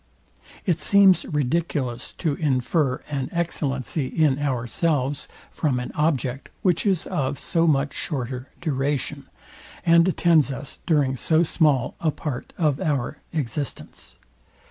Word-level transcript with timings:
It 0.65 0.79
seems 0.79 1.25
ridiculous 1.25 2.11
to 2.13 2.33
infer 2.33 3.03
an 3.07 3.29
excellency 3.31 4.07
in 4.07 4.39
ourselves 4.39 5.27
from 5.51 5.79
an 5.79 5.91
object, 5.93 6.49
which 6.63 6.87
is 6.87 7.05
of 7.05 7.37
so 7.39 7.67
much 7.67 7.93
shorter 7.93 8.49
duration, 8.61 9.27
and 9.85 10.07
attends 10.07 10.51
us 10.51 10.79
during 10.87 11.17
so 11.17 11.43
small 11.43 11.93
a 11.99 12.09
part 12.09 12.51
of 12.57 12.79
our 12.79 13.17
existence. 13.31 14.17